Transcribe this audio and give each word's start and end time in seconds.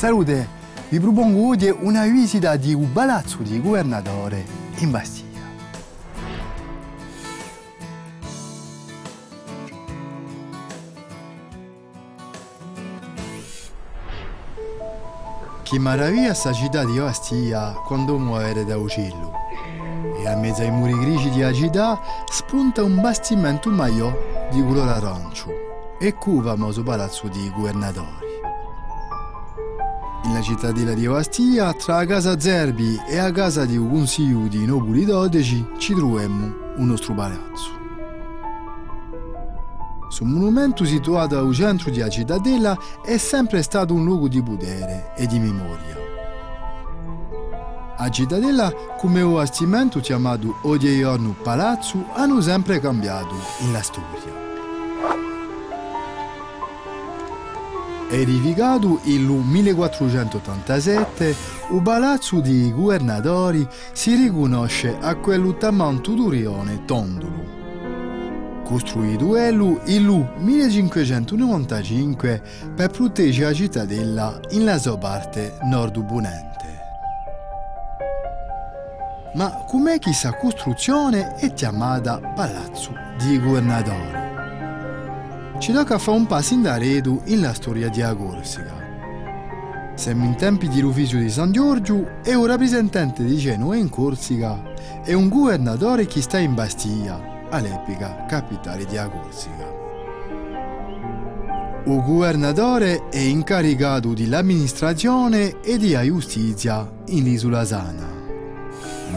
Salute, 0.00 0.48
vi 0.88 0.98
propongo 0.98 1.48
oggi 1.48 1.68
una 1.68 2.06
visita 2.06 2.56
di 2.56 2.72
un 2.72 2.90
palazzo 2.90 3.42
di 3.42 3.60
governatore 3.60 4.46
in 4.78 4.90
Bastiglia. 4.90 5.40
Che 15.62 15.78
meraviglia 15.78 16.32
sta 16.32 16.54
città 16.54 16.82
di 16.86 16.98
Bastiglia 16.98 17.74
quando 17.84 18.16
muore 18.16 18.64
da 18.64 18.78
uccello. 18.78 19.32
E 20.18 20.26
a 20.26 20.34
mezzo 20.34 20.62
ai 20.62 20.70
muri 20.70 20.98
grigi 20.98 21.28
di 21.28 21.54
città 21.54 22.00
spunta 22.24 22.82
un 22.82 23.02
bastimento 23.02 23.68
maiò 23.68 24.10
di 24.50 24.62
colore 24.62 24.92
arancio 24.92 25.50
e 25.98 26.14
cu 26.14 26.40
famoso 26.40 26.82
palazzo 26.82 27.28
di 27.28 27.52
governatori. 27.54 28.29
La 30.24 30.42
cittadina 30.42 30.92
di 30.92 31.08
Bastiglia, 31.08 31.72
tra 31.72 32.04
casa 32.04 32.38
Zerbi 32.38 33.00
e 33.08 33.16
la 33.16 33.32
casa 33.32 33.64
di 33.64 33.78
un 33.78 33.88
consiglio 33.88 34.48
di 34.48 34.66
nobili 34.66 35.06
dodici, 35.06 35.66
ci 35.78 35.94
troviamo 35.94 36.52
un 36.76 36.86
nostro 36.86 37.14
palazzo. 37.14 37.78
Sul 40.08 40.26
monumento 40.26 40.84
situato 40.84 41.38
al 41.38 41.52
centro 41.54 41.90
della 41.90 42.10
cittadella 42.10 42.76
è 43.02 43.16
sempre 43.16 43.62
stato 43.62 43.94
un 43.94 44.04
luogo 44.04 44.28
di 44.28 44.42
potere 44.42 45.14
e 45.16 45.26
di 45.26 45.38
memoria. 45.38 45.96
A 47.96 48.08
cittadella, 48.10 48.72
come 48.98 49.22
un 49.22 49.34
bastimento 49.34 50.00
chiamato 50.00 50.58
odierno 50.62 51.34
palazzo, 51.42 52.04
hanno 52.12 52.40
sempre 52.42 52.78
cambiato 52.78 53.34
la 53.72 53.82
storia. 53.82 54.49
Edificato 58.12 59.00
nel 59.04 59.20
1487, 59.20 61.36
il 61.70 61.80
palazzo 61.80 62.40
dei 62.40 62.72
governatori 62.72 63.64
si 63.92 64.16
riconosce 64.16 64.98
a 65.00 65.14
quello 65.14 65.56
tamanto 65.56 66.14
d'Urione 66.14 66.84
Tondolo. 66.86 67.58
Costruito 68.64 69.36
nel 69.36 69.78
1595 70.38 72.42
per 72.74 72.90
proteggere 72.90 73.46
la 73.46 73.54
cittadella 73.54 74.40
nella 74.50 74.76
sua 74.78 74.98
parte 74.98 75.56
nord-ponente. 75.62 76.48
Ma 79.34 79.66
com'è 79.68 79.92
che 79.92 80.06
questa 80.06 80.36
costruzione 80.36 81.36
è 81.36 81.52
chiamata 81.52 82.18
Palazzo 82.18 82.92
dei 83.18 83.38
Governatori? 83.38 84.29
Ci 85.60 85.72
tocca 85.72 85.98
fare 85.98 86.16
un 86.16 86.24
passo 86.24 86.54
indietro 86.54 87.20
nella 87.26 87.52
storia 87.52 87.90
di 87.90 88.00
Corsica. 88.16 89.92
Siamo 89.94 90.24
in 90.24 90.34
tempi 90.34 90.68
di 90.68 90.80
Rufisio 90.80 91.18
di 91.18 91.28
San 91.28 91.52
Giorgio 91.52 92.22
e 92.24 92.34
un 92.34 92.46
rappresentante 92.46 93.22
di 93.22 93.36
Genova 93.36 93.76
in 93.76 93.90
Corsica 93.90 94.62
e 95.04 95.12
un 95.12 95.28
governatore 95.28 96.06
che 96.06 96.22
sta 96.22 96.38
in 96.38 96.54
Bastiglia, 96.54 97.20
all'epoca 97.50 98.24
capitale 98.26 98.86
di 98.86 98.96
Corsica. 98.96 99.68
Il 101.84 102.02
governatore 102.06 103.10
è 103.10 103.18
incaricato 103.18 104.14
dell'amministrazione 104.14 105.60
e 105.60 105.76
della 105.76 106.06
giustizia 106.06 106.90
in 107.08 107.24
l'isola 107.24 107.66
Sana. 107.66 108.19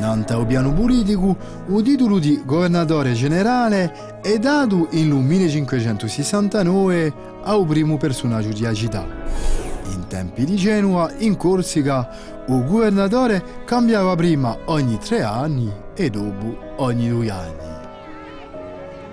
Nanta 0.03 0.37
o 0.37 0.45
piano 0.45 0.73
politico, 0.73 1.37
il 1.69 1.81
titolo 1.81 2.19
di 2.19 2.41
governatore 2.43 3.13
generale 3.13 4.19
è 4.21 4.37
dato 4.37 4.89
nel 4.91 5.07
1569 5.07 7.13
al 7.43 7.65
primo 7.65 7.95
personaggio 7.95 8.49
di 8.49 8.67
città. 8.75 9.07
In 9.93 10.05
tempi 10.09 10.43
di 10.43 10.57
Genova, 10.57 11.09
in 11.19 11.37
Corsica, 11.37 12.09
il 12.47 12.65
governatore 12.65 13.63
cambiava 13.63 14.13
prima 14.15 14.57
ogni 14.65 14.97
tre 14.97 15.23
anni 15.23 15.71
e 15.95 16.09
dopo 16.09 16.57
ogni 16.79 17.07
due 17.07 17.29
anni. 17.29 17.71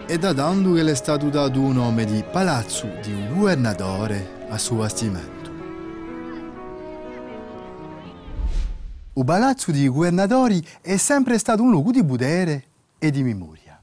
È 0.06 0.18
da 0.18 0.34
tanto 0.34 0.72
che 0.72 0.82
le 0.82 0.90
è 0.90 0.96
stato 0.96 1.28
dato 1.28 1.60
un 1.60 1.74
nome 1.74 2.04
di 2.04 2.24
Palazzo 2.28 2.88
di 3.00 3.12
un 3.12 3.38
governatore 3.38 4.46
a 4.48 4.58
suo 4.58 4.78
bastimento. 4.78 5.39
Il 9.12 9.24
palazzo 9.24 9.72
dei 9.72 9.88
governatori 9.88 10.64
è 10.80 10.96
sempre 10.96 11.36
stato 11.38 11.64
un 11.64 11.70
luogo 11.70 11.90
di 11.90 12.04
potere 12.04 12.64
e 12.96 13.10
di 13.10 13.24
memoria. 13.24 13.80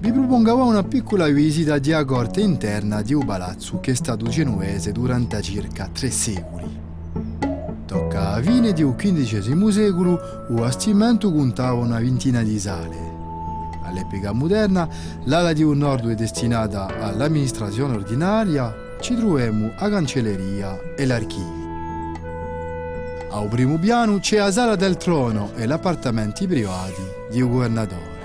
Vi 0.00 0.10
propongo 0.10 0.66
una 0.66 0.82
piccola 0.82 1.28
visita 1.28 1.78
di 1.78 1.92
a 1.92 2.04
corte 2.04 2.40
interna 2.40 3.02
di 3.02 3.14
un 3.14 3.24
palazzo 3.24 3.78
che 3.78 3.92
è 3.92 3.94
stato 3.94 4.26
genovese 4.26 4.90
durante 4.90 5.40
circa 5.42 5.88
tre 5.92 6.10
secoli. 6.10 6.80
Tocca 7.86 8.32
a 8.32 8.42
fine 8.42 8.72
del 8.72 8.96
XV 8.96 9.68
secolo, 9.68 10.18
il 10.48 10.56
bastimento 10.56 11.32
contava 11.32 11.74
una 11.74 12.00
ventina 12.00 12.42
di 12.42 12.58
sale. 12.58 12.96
All'epoca 13.84 14.32
moderna, 14.32 14.88
l'ala 15.24 15.52
di 15.52 15.62
un 15.62 15.78
nord 15.78 16.08
è 16.08 16.14
destinata 16.16 16.86
all'amministrazione 17.00 17.94
ordinaria, 17.94 18.74
ci 19.00 19.14
troviamo 19.14 19.70
a 19.76 19.88
cancelleria 19.88 20.94
e 20.96 21.06
l'archivio. 21.06 21.61
Al 23.34 23.48
primo 23.48 23.78
piano 23.78 24.18
c'è 24.18 24.36
la 24.36 24.52
sala 24.52 24.76
del 24.76 24.98
trono 24.98 25.52
e 25.56 25.66
gli 25.66 25.72
appartamenti 25.72 26.46
privati 26.46 27.02
di 27.30 27.40
un 27.40 27.50
governatore. 27.50 28.20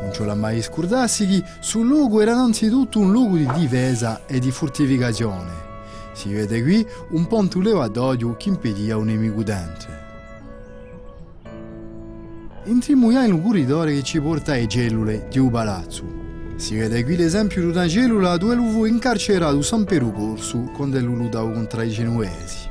Non 0.00 0.12
ce 0.12 0.24
l'ha 0.24 0.36
mai 0.36 0.62
scordarsi 0.62 1.26
che 1.26 1.42
sul 1.58 1.88
luogo 1.88 2.20
era 2.20 2.30
innanzitutto 2.30 3.00
un 3.00 3.10
luogo 3.10 3.34
di 3.34 3.48
difesa 3.54 4.26
e 4.26 4.38
di 4.38 4.52
fortificazione. 4.52 5.50
Si 6.12 6.32
vede 6.32 6.62
qui 6.62 6.86
un 7.10 7.26
ponte 7.26 7.58
levatoio 7.58 8.36
che 8.36 8.50
impedia 8.50 8.96
un 8.96 9.06
nemico 9.06 9.42
dentro. 9.42 9.90
Entriamo 12.62 13.10
in 13.10 13.32
un 13.32 13.42
corridoio 13.42 13.92
che 13.92 14.02
ci 14.04 14.20
porta 14.20 14.52
ai 14.52 14.68
cellule 14.68 15.26
di 15.28 15.40
un 15.40 15.50
palazzo. 15.50 16.21
Si 16.56 16.76
vede 16.76 17.02
qui 17.02 17.16
l'esempio 17.16 17.62
di 17.62 17.68
una 17.68 17.88
cellula 17.88 18.36
dove 18.36 18.56
fu 18.56 18.84
incarcerato 18.84 19.62
San 19.62 19.84
Piero 19.84 20.10
Corso 20.10 20.70
quando 20.74 20.98
lui 21.00 21.16
lottava 21.16 21.50
contro 21.50 21.82
i 21.82 21.90
genuesi. 21.90 22.70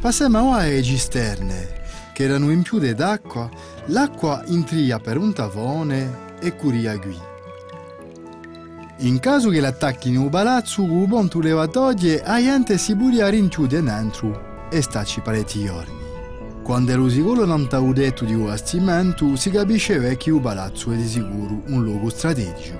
Passiamo 0.00 0.54
alle 0.54 0.82
cisterne, 0.82 1.68
che 2.12 2.24
erano 2.24 2.50
impiute 2.50 2.94
d'acqua, 2.94 3.48
l'acqua 3.86 4.42
intria 4.46 4.98
per 4.98 5.18
un 5.18 5.32
tavone 5.32 6.28
e 6.40 6.56
curia 6.56 6.98
qui. 6.98 7.16
In 9.02 9.18
caso 9.20 9.50
che 9.50 9.60
l'attacchi 9.60 10.08
in 10.08 10.18
un 10.18 10.28
palazzo, 10.28 10.82
il 10.82 11.06
ponte 11.08 11.38
levatoio, 11.40 12.22
a 12.24 12.38
gente 12.38 12.76
si 12.76 12.94
può 12.96 13.08
rinchiudere 13.28 13.82
dentro 13.82 14.68
e 14.70 14.82
starci 14.82 15.20
parecchi 15.20 15.64
giorni. 15.64 15.99
Quando 16.62 16.96
lo 16.96 17.08
sicuro 17.08 17.44
non 17.44 17.68
t'avevo 17.68 17.92
detto 17.92 18.24
di 18.24 18.34
bastimento, 18.34 19.34
si 19.34 19.50
capisce 19.50 20.16
che 20.16 20.30
il 20.30 20.40
palazzo 20.40 20.92
è 20.92 20.96
di 20.96 21.08
sicuro 21.08 21.62
un 21.66 21.82
luogo 21.82 22.08
strategico. 22.10 22.78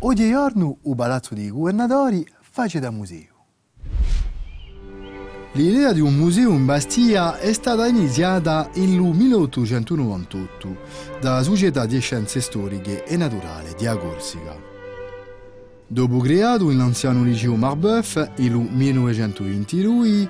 Oggigiorno 0.00 0.78
il 0.82 0.94
palazzo 0.94 1.34
dei 1.34 1.50
governatori 1.50 2.26
face 2.40 2.80
da 2.80 2.90
museo. 2.90 3.28
L'idea 5.52 5.92
di 5.92 6.00
un 6.00 6.14
museo 6.14 6.50
in 6.50 6.64
Bastia 6.64 7.38
è 7.38 7.52
stata 7.52 7.86
iniziata 7.86 8.70
nel 8.74 9.00
1898 9.00 10.76
dalla 11.20 11.42
Società 11.42 11.86
di 11.86 11.98
Scienze 11.98 12.40
Storiche 12.40 13.04
e 13.04 13.16
Naturali 13.16 13.74
di 13.76 13.86
Corsica. 13.98 14.54
Dopo 15.88 16.18
creato 16.18 16.68
nell'anziano 16.68 17.24
liceo 17.24 17.56
Marbeuf 17.56 18.30
nel 18.36 18.52
1922, 18.52 20.28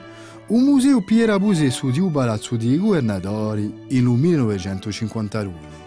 un 0.50 0.64
museo 0.64 1.00
Piera 1.00 1.38
Busesu 1.38 1.90
di 1.90 2.00
un 2.00 2.10
palazzo 2.10 2.56
dei 2.56 2.76
governatori 2.76 3.72
nel 3.88 4.02
1952. 4.02 5.78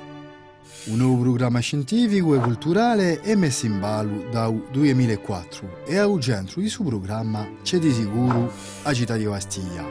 Un 0.85 0.97
nuovo 0.97 1.21
programma 1.21 1.59
scientifico 1.59 2.33
e 2.33 2.39
culturale 2.39 3.19
è 3.19 3.35
messo 3.35 3.65
in 3.65 3.79
ballo 3.79 4.25
dal 4.31 4.67
2004 4.71 5.83
e 5.85 5.97
al 5.97 6.17
centro 6.21 6.61
di 6.61 6.69
suo 6.69 6.85
programma 6.85 7.45
c'è 7.61 7.77
di 7.77 7.91
sicuro 7.91 8.51
la 8.83 8.93
città 8.93 9.17
di 9.17 9.25
Bastiglia, 9.25 9.85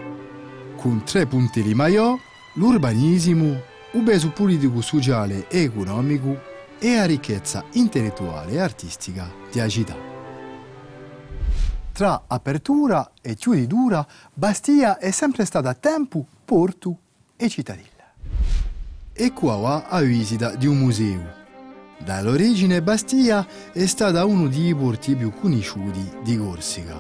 con 0.77 1.03
tre 1.05 1.27
punti 1.27 1.63
di 1.63 1.75
maiò, 1.75 2.17
l'urbanismo, 2.55 3.61
il 3.93 4.03
peso 4.03 4.31
politico, 4.31 4.81
sociale 4.81 5.49
e 5.49 5.65
economico 5.65 6.41
e 6.79 6.97
la 6.97 7.05
ricchezza 7.05 7.63
intellettuale 7.73 8.53
e 8.53 8.61
artistica 8.61 9.31
della 9.53 9.69
città. 9.69 10.12
Tra 11.93 12.25
apertura 12.27 13.13
e 13.21 13.35
chiuditura, 13.35 14.07
Bastia 14.33 14.97
è 14.97 15.11
sempre 15.11 15.45
stata 15.45 15.75
tempo, 15.75 16.25
porto 16.43 16.97
e 17.37 17.51
cittadella. 17.51 17.91
E 19.13 19.33
qua 19.33 19.57
va 19.57 19.89
a 19.89 20.01
visita 20.01 20.55
di 20.55 20.67
un 20.67 20.79
museo. 20.79 21.41
Dall'origine 21.99 22.81
Bastia 22.81 23.47
è 23.73 23.85
stata 23.85 24.25
uno 24.25 24.49
dei 24.49 24.75
porti 24.75 25.15
più 25.15 25.33
conosciuti 25.39 26.11
di 26.25 26.39
Corsica. 26.39 26.97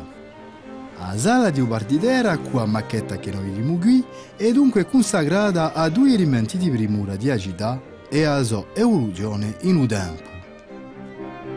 La 0.99 1.17
sala 1.17 1.49
di 1.49 1.63
partitera, 1.63 2.37
qua 2.37 2.67
macchetta 2.67 3.17
che 3.17 3.33
noi 3.33 3.49
vediamo 3.49 3.79
qui, 3.79 4.05
è 4.37 4.53
dunque 4.53 4.87
consacrata 4.87 5.73
a 5.73 5.89
due 5.89 6.13
elementi 6.13 6.59
di 6.59 6.71
primura 6.71 7.17
di 7.17 7.37
città 7.39 7.81
e 8.11 8.25
a 8.25 8.43
sua 8.43 8.67
evoluzione 8.75 9.57
in 9.63 9.77
un 9.77 9.87
tempo. 9.87 10.31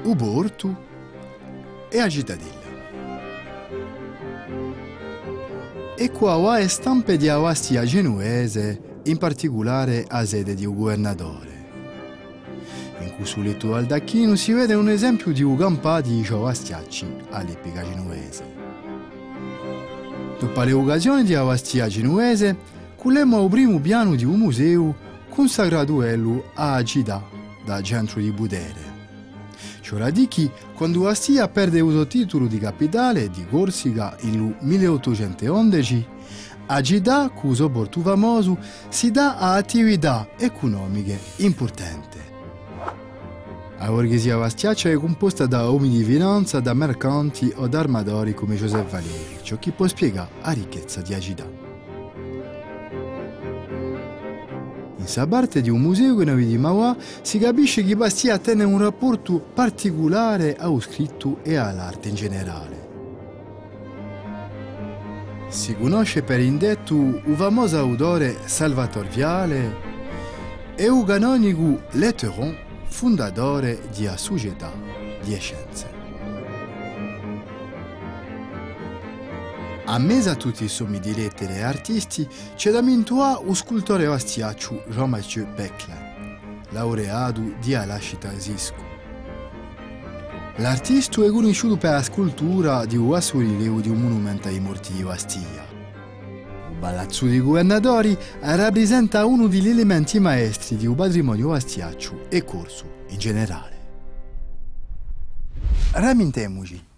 Il 0.03 0.15
porto 0.15 0.83
e 1.89 1.97
la 1.97 2.09
cittadella. 2.09 2.64
E 5.97 6.11
qua 6.11 6.57
è 6.57 6.67
stampe 6.67 7.15
di 7.15 7.29
Avastia 7.29 7.85
genuese, 7.85 8.99
in 9.03 9.17
particolare 9.17 10.05
a 10.07 10.25
sede 10.25 10.53
di 10.53 10.65
un 10.65 10.75
governatore. 10.75 11.53
In 12.99 13.15
questo 13.15 13.41
letto 13.41 13.75
al 13.75 13.85
Dacchino 13.85 14.35
si 14.35 14.51
vede 14.51 14.73
un 14.73 14.89
esempio 14.89 15.31
di 15.31 15.41
un 15.41 15.55
campa 15.55 16.01
di 16.01 16.21
Giovastiacci 16.21 17.05
all'epica 17.29 17.81
genuese. 17.81 18.43
Dopo 20.37 20.63
le 20.63 20.73
occasioni 20.73 21.23
di 21.23 21.33
Avastia 21.33 21.87
genuese, 21.87 22.57
culemo 22.97 23.41
al 23.41 23.49
primo 23.49 23.79
piano 23.79 24.15
di 24.15 24.25
un 24.25 24.37
museo 24.37 24.95
consacrato 25.29 26.01
a 26.01 26.73
Agida, 26.73 27.23
da 27.63 27.81
centro 27.81 28.19
di 28.19 28.31
Budere. 28.31 28.84
Ciò 29.85 30.09
dichi 30.09 30.49
quando 30.73 31.07
Astia 31.07 31.47
perde 31.47 31.77
il 31.77 32.07
titolo 32.09 32.47
di 32.47 32.57
capitale 32.57 33.29
di 33.29 33.45
Corsica 33.47 34.17
nel 34.21 34.55
1811, 34.59 36.07
Agida, 36.65 37.29
cuso 37.29 37.69
porto 37.69 38.01
famoso, 38.01 38.57
si 38.89 39.11
dà 39.11 39.37
a 39.37 39.53
attività 39.53 40.29
economiche 40.39 41.19
importanti. 41.35 42.17
La 43.77 43.85
borghesia 43.85 44.37
vastiaccia 44.37 44.89
è 44.89 44.95
composta 44.95 45.45
da 45.45 45.69
uomini 45.69 45.97
di 45.97 46.03
finanza, 46.03 46.59
da 46.59 46.73
mercanti 46.73 47.53
o 47.55 47.67
da 47.67 47.77
armatori 47.77 48.33
come 48.33 48.55
Giuseppe 48.55 48.89
Valeri, 48.89 49.37
ciò 49.43 49.59
che 49.59 49.71
può 49.71 49.85
spiegare 49.85 50.31
la 50.41 50.49
ricchezza 50.49 51.01
di 51.01 51.13
Agida. 51.13 51.64
Sa 55.05 55.27
parte 55.27 55.61
di 55.61 55.69
un 55.69 55.81
museo 55.81 56.15
che 56.15 56.25
noi 56.25 56.45
di 56.45 56.57
Mauà 56.57 56.95
si 57.21 57.39
capisce 57.39 57.83
che 57.83 57.95
Bastia 57.95 58.37
tiene 58.37 58.63
un 58.63 58.77
rapporto 58.77 59.39
particolare 59.39 60.55
allo 60.55 60.79
scritto 60.79 61.39
e 61.43 61.55
all'arte 61.55 62.09
in 62.09 62.15
generale. 62.15 62.83
Si 65.47 65.75
conosce 65.75 66.21
per 66.21 66.39
indetto 66.39 66.95
il 66.95 67.35
famoso 67.35 67.77
autore 67.77 68.37
Salvatore 68.45 69.07
Viale 69.09 69.75
e 70.75 70.85
il 70.85 71.03
canonico 71.05 71.83
Letteron, 71.91 72.55
fondatore 72.87 73.79
della 73.95 74.17
Società 74.17 74.71
di 75.23 75.35
Scienze. 75.39 75.94
A 79.87 79.99
mesa 79.99 80.31
a 80.31 80.35
tutti 80.35 80.63
i 80.63 80.67
sommi 80.67 80.99
di 80.99 81.13
lettere 81.13 81.57
e 81.57 81.61
artisti 81.61 82.27
c'è 82.55 82.71
da 82.71 82.81
mintua 82.81 83.39
lo 83.45 83.53
scultore 83.53 84.05
vastiaccio 84.05 84.83
Jean-Mathieu 84.89 85.45
Beckler, 85.53 86.65
laureato 86.71 87.41
di 87.61 87.75
Alascita 87.75 88.31
Zisco. 88.35 88.83
L'artista 90.55 91.23
è 91.23 91.29
conosciuto 91.29 91.77
per 91.77 91.91
la 91.91 92.01
scultura 92.01 92.85
di 92.85 92.97
un 92.97 93.15
rilievo 93.33 93.79
di 93.79 93.89
un 93.89 94.01
monumento 94.01 94.47
ai 94.47 94.59
morti 94.59 94.91
di 94.91 95.03
Bastiglia. 95.03 95.63
Il 96.71 96.77
Palazzo 96.79 97.27
dei 97.27 97.39
Governatori 97.39 98.17
rappresenta 98.39 99.23
uno 99.25 99.45
degli 99.45 99.69
elementi 99.69 100.19
maestri 100.19 100.77
di 100.77 100.87
un 100.87 100.95
patrimonio 100.95 101.49
vastiaccio 101.49 102.25
e 102.29 102.43
corso 102.43 103.03
in 103.09 103.19
generale. 103.19 103.73
Ramintemoci. 105.91 106.93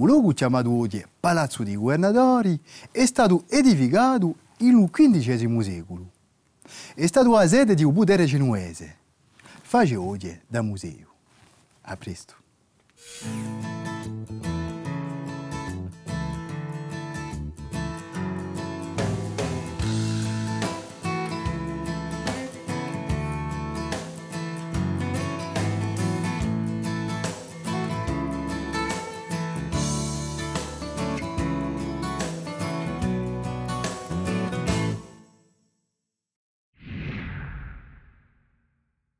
Il 0.00 0.06
luogo 0.06 0.32
chiamato 0.32 0.70
oggi 0.70 1.04
Palazzo 1.20 1.62
dei 1.62 1.76
Governatori 1.76 2.58
è 2.90 3.04
stato 3.04 3.44
edificato 3.50 4.34
nel 4.56 4.88
XV 4.90 5.60
secolo. 5.60 6.10
È 6.94 7.06
stato 7.06 7.32
la 7.32 7.46
sede 7.46 7.74
di 7.74 7.84
un 7.84 7.92
potere 7.92 8.24
genuese. 8.24 8.96
Face 9.60 9.94
oggi 9.96 10.40
da 10.46 10.62
museo. 10.62 11.06
A 11.82 11.96
presto. 11.98 12.34